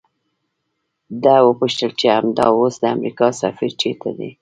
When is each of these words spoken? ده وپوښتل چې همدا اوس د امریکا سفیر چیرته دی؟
ده 1.23 1.35
وپوښتل 1.47 1.91
چې 1.99 2.07
همدا 2.17 2.45
اوس 2.57 2.75
د 2.79 2.83
امریکا 2.95 3.27
سفیر 3.41 3.71
چیرته 3.81 4.09
دی؟ 4.17 4.29